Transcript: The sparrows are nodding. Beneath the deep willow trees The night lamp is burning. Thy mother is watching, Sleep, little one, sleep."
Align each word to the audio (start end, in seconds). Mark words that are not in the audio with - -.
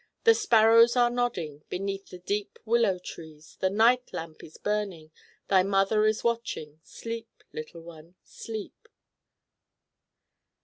The 0.23 0.33
sparrows 0.33 0.95
are 0.95 1.11
nodding. 1.11 1.63
Beneath 1.69 2.07
the 2.09 2.17
deep 2.17 2.57
willow 2.65 2.97
trees 2.97 3.57
The 3.59 3.69
night 3.69 4.11
lamp 4.11 4.43
is 4.43 4.57
burning. 4.57 5.11
Thy 5.47 5.61
mother 5.61 6.07
is 6.07 6.23
watching, 6.23 6.79
Sleep, 6.83 7.43
little 7.53 7.81
one, 7.81 8.15
sleep." 8.23 8.87